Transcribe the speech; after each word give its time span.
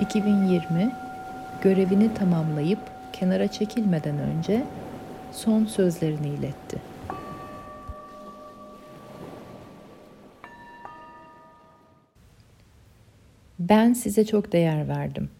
2020 0.00 0.92
görevini 1.62 2.14
tamamlayıp 2.14 2.78
kenara 3.12 3.48
çekilmeden 3.48 4.18
önce 4.18 4.64
son 5.32 5.64
sözlerini 5.64 6.28
iletti. 6.28 6.78
Ben 13.58 13.92
size 13.92 14.26
çok 14.26 14.52
değer 14.52 14.88
verdim. 14.88 15.30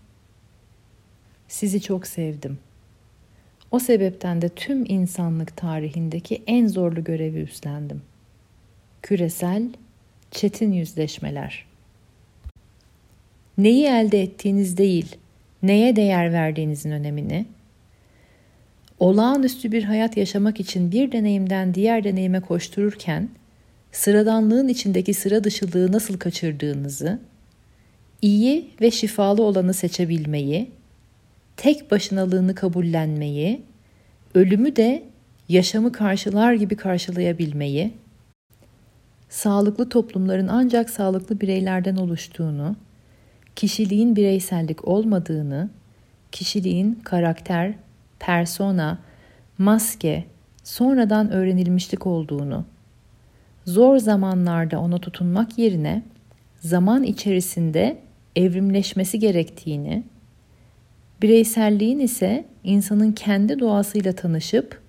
Sizi 1.48 1.82
çok 1.82 2.06
sevdim. 2.06 2.58
O 3.70 3.78
sebepten 3.78 4.42
de 4.42 4.48
tüm 4.48 4.84
insanlık 4.88 5.56
tarihindeki 5.56 6.42
en 6.46 6.66
zorlu 6.66 7.04
görevi 7.04 7.40
üstlendim. 7.40 8.02
Küresel 9.02 9.68
çetin 10.30 10.72
yüzleşmeler. 10.72 11.73
Neyi 13.58 13.86
elde 13.86 14.22
ettiğiniz 14.22 14.76
değil, 14.76 15.16
neye 15.62 15.96
değer 15.96 16.32
verdiğinizin 16.32 16.90
önemini, 16.90 17.46
olağanüstü 18.98 19.72
bir 19.72 19.84
hayat 19.84 20.16
yaşamak 20.16 20.60
için 20.60 20.92
bir 20.92 21.12
deneyimden 21.12 21.74
diğer 21.74 22.04
deneyime 22.04 22.40
koştururken 22.40 23.28
sıradanlığın 23.92 24.68
içindeki 24.68 25.14
sıra 25.14 25.44
dışılığı 25.44 25.92
nasıl 25.92 26.18
kaçırdığınızı, 26.18 27.18
iyi 28.22 28.70
ve 28.80 28.90
şifalı 28.90 29.42
olanı 29.42 29.74
seçebilmeyi, 29.74 30.70
tek 31.56 31.90
başınalığını 31.90 32.54
kabullenmeyi, 32.54 33.62
ölümü 34.34 34.76
de 34.76 35.02
yaşamı 35.48 35.92
karşılar 35.92 36.52
gibi 36.52 36.76
karşılayabilmeyi, 36.76 37.92
sağlıklı 39.28 39.88
toplumların 39.88 40.48
ancak 40.48 40.90
sağlıklı 40.90 41.40
bireylerden 41.40 41.96
oluştuğunu, 41.96 42.76
kişiliğin 43.56 44.16
bireysellik 44.16 44.88
olmadığını, 44.88 45.70
kişiliğin 46.32 46.94
karakter, 47.04 47.74
persona, 48.18 48.98
maske, 49.58 50.24
sonradan 50.64 51.30
öğrenilmişlik 51.30 52.06
olduğunu, 52.06 52.64
zor 53.66 53.98
zamanlarda 53.98 54.80
ona 54.80 54.98
tutunmak 54.98 55.58
yerine 55.58 56.02
zaman 56.60 57.02
içerisinde 57.02 57.98
evrimleşmesi 58.36 59.18
gerektiğini, 59.18 60.04
bireyselliğin 61.22 61.98
ise 61.98 62.44
insanın 62.64 63.12
kendi 63.12 63.58
doğasıyla 63.58 64.12
tanışıp 64.12 64.80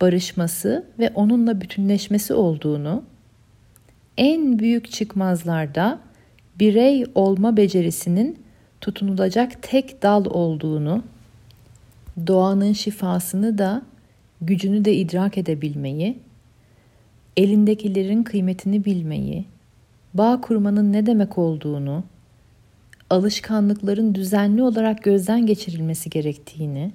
barışması 0.00 0.86
ve 0.98 1.10
onunla 1.14 1.60
bütünleşmesi 1.60 2.34
olduğunu, 2.34 3.04
en 4.16 4.58
büyük 4.58 4.92
çıkmazlarda 4.92 5.98
birey 6.60 7.04
olma 7.14 7.56
becerisinin 7.56 8.38
tutunulacak 8.80 9.62
tek 9.62 10.02
dal 10.02 10.24
olduğunu, 10.24 11.02
doğanın 12.26 12.72
şifasını 12.72 13.58
da 13.58 13.82
gücünü 14.40 14.84
de 14.84 14.94
idrak 14.94 15.38
edebilmeyi, 15.38 16.18
elindekilerin 17.36 18.22
kıymetini 18.22 18.84
bilmeyi, 18.84 19.44
bağ 20.14 20.40
kurmanın 20.40 20.92
ne 20.92 21.06
demek 21.06 21.38
olduğunu, 21.38 22.04
alışkanlıkların 23.10 24.14
düzenli 24.14 24.62
olarak 24.62 25.02
gözden 25.02 25.46
geçirilmesi 25.46 26.10
gerektiğini, 26.10 26.92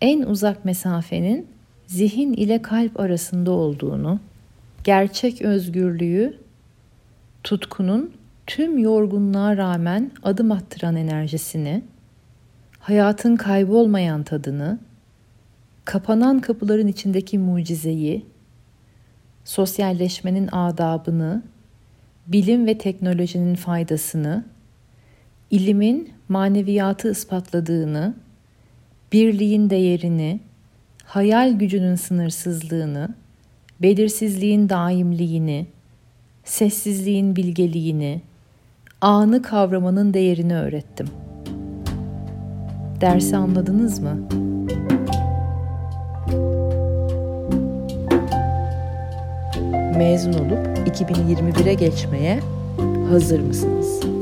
en 0.00 0.22
uzak 0.22 0.64
mesafenin 0.64 1.46
zihin 1.86 2.32
ile 2.32 2.62
kalp 2.62 3.00
arasında 3.00 3.50
olduğunu, 3.50 4.20
gerçek 4.84 5.42
özgürlüğü, 5.42 6.38
tutkunun 7.44 8.12
tüm 8.46 8.78
yorgunluğa 8.78 9.56
rağmen 9.56 10.10
adım 10.22 10.52
attıran 10.52 10.96
enerjisini, 10.96 11.82
hayatın 12.78 13.36
kaybolmayan 13.36 14.22
tadını, 14.22 14.78
kapanan 15.84 16.40
kapıların 16.40 16.86
içindeki 16.86 17.38
mucizeyi, 17.38 18.26
sosyalleşmenin 19.44 20.48
adabını, 20.52 21.42
bilim 22.26 22.66
ve 22.66 22.78
teknolojinin 22.78 23.54
faydasını, 23.54 24.44
ilimin 25.50 26.12
maneviyatı 26.28 27.10
ispatladığını, 27.10 28.14
birliğin 29.12 29.70
değerini, 29.70 30.40
hayal 31.04 31.52
gücünün 31.52 31.94
sınırsızlığını, 31.94 33.14
belirsizliğin 33.82 34.68
daimliğini, 34.68 35.66
sessizliğin 36.44 37.36
bilgeliğini, 37.36 38.22
anı 39.04 39.42
kavramanın 39.42 40.14
değerini 40.14 40.56
öğrettim. 40.56 41.06
Dersi 43.00 43.36
anladınız 43.36 43.98
mı? 43.98 44.18
Mezun 49.96 50.32
olup 50.32 50.88
2021'e 50.88 51.74
geçmeye 51.74 52.40
hazır 53.10 53.40
mısınız? 53.40 54.13